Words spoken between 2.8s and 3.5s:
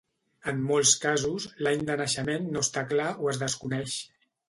clar o es